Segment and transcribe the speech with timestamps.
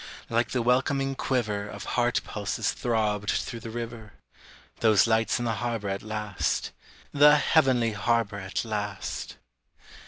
[0.29, 4.13] like the welcoming quiver Of heart pulses throbbed through the river,
[4.79, 6.71] Those lights in the harbor at last,
[7.11, 9.35] The heavenly harbor at last!